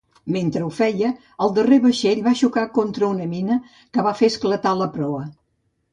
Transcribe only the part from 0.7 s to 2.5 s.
feia, el darrer vaixell va